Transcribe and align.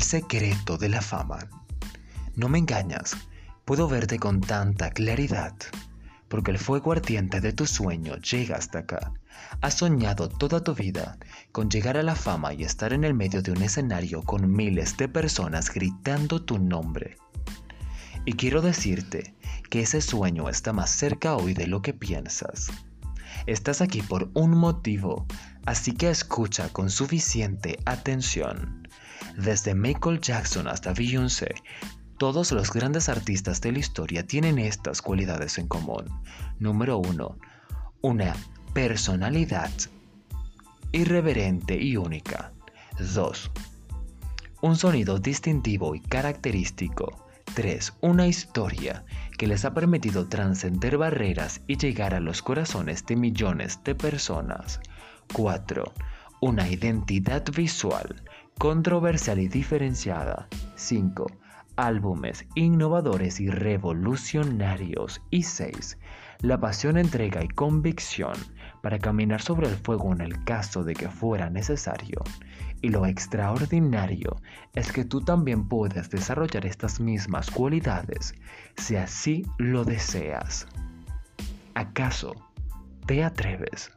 secreto 0.00 0.78
de 0.78 0.88
la 0.88 1.02
fama. 1.02 1.38
No 2.36 2.48
me 2.48 2.58
engañas, 2.58 3.14
puedo 3.66 3.86
verte 3.86 4.18
con 4.18 4.40
tanta 4.40 4.90
claridad, 4.90 5.54
porque 6.28 6.50
el 6.50 6.58
fuego 6.58 6.92
ardiente 6.92 7.40
de 7.42 7.52
tu 7.52 7.66
sueño 7.66 8.16
llega 8.16 8.56
hasta 8.56 8.80
acá. 8.80 9.12
Has 9.60 9.74
soñado 9.74 10.30
toda 10.30 10.64
tu 10.64 10.74
vida 10.74 11.18
con 11.52 11.68
llegar 11.68 11.98
a 11.98 12.02
la 12.02 12.16
fama 12.16 12.54
y 12.54 12.64
estar 12.64 12.94
en 12.94 13.04
el 13.04 13.12
medio 13.12 13.42
de 13.42 13.52
un 13.52 13.62
escenario 13.62 14.22
con 14.22 14.50
miles 14.50 14.96
de 14.96 15.08
personas 15.08 15.70
gritando 15.70 16.42
tu 16.42 16.58
nombre. 16.58 17.18
Y 18.24 18.32
quiero 18.32 18.62
decirte 18.62 19.34
que 19.68 19.82
ese 19.82 20.00
sueño 20.00 20.48
está 20.48 20.72
más 20.72 20.90
cerca 20.90 21.36
hoy 21.36 21.52
de 21.52 21.66
lo 21.66 21.82
que 21.82 21.92
piensas. 21.92 22.70
Estás 23.46 23.82
aquí 23.82 24.00
por 24.00 24.30
un 24.32 24.52
motivo, 24.52 25.26
así 25.66 25.92
que 25.92 26.08
escucha 26.08 26.70
con 26.70 26.88
suficiente 26.88 27.78
atención. 27.84 28.88
Desde 29.36 29.74
Michael 29.74 30.20
Jackson 30.20 30.68
hasta 30.68 30.92
Beyoncé, 30.92 31.54
todos 32.18 32.52
los 32.52 32.72
grandes 32.72 33.08
artistas 33.08 33.60
de 33.60 33.72
la 33.72 33.80
historia 33.80 34.26
tienen 34.26 34.58
estas 34.58 35.02
cualidades 35.02 35.58
en 35.58 35.66
común. 35.66 36.04
Número 36.60 36.98
1. 36.98 37.38
Una 38.02 38.36
personalidad 38.72 39.70
irreverente 40.92 41.76
y 41.76 41.96
única. 41.96 42.52
2. 42.98 43.50
Un 44.62 44.76
sonido 44.76 45.18
distintivo 45.18 45.96
y 45.96 46.00
característico. 46.00 47.26
3. 47.54 47.94
Una 48.00 48.28
historia 48.28 49.04
que 49.36 49.48
les 49.48 49.64
ha 49.64 49.74
permitido 49.74 50.28
trascender 50.28 50.96
barreras 50.96 51.60
y 51.66 51.76
llegar 51.76 52.14
a 52.14 52.20
los 52.20 52.42
corazones 52.42 53.04
de 53.06 53.16
millones 53.16 53.80
de 53.84 53.96
personas. 53.96 54.80
4. 55.32 55.92
Una 56.40 56.68
identidad 56.68 57.44
visual, 57.52 58.22
controversial 58.58 59.38
y 59.38 59.48
diferenciada. 59.48 60.48
5. 60.76 61.26
Álbumes 61.76 62.46
innovadores 62.54 63.40
y 63.40 63.50
revolucionarios. 63.50 65.20
Y 65.30 65.42
6. 65.42 65.98
La 66.40 66.60
pasión, 66.60 66.98
entrega 66.98 67.42
y 67.42 67.48
convicción 67.48 68.34
para 68.82 68.98
caminar 68.98 69.40
sobre 69.40 69.68
el 69.68 69.76
fuego 69.76 70.12
en 70.12 70.20
el 70.20 70.44
caso 70.44 70.84
de 70.84 70.94
que 70.94 71.08
fuera 71.08 71.48
necesario. 71.50 72.22
Y 72.82 72.90
lo 72.90 73.06
extraordinario 73.06 74.36
es 74.74 74.92
que 74.92 75.04
tú 75.04 75.22
también 75.22 75.68
puedes 75.68 76.10
desarrollar 76.10 76.66
estas 76.66 77.00
mismas 77.00 77.50
cualidades 77.50 78.34
si 78.76 78.96
así 78.96 79.46
lo 79.58 79.84
deseas. 79.84 80.66
¿Acaso 81.74 82.34
te 83.06 83.24
atreves? 83.24 83.90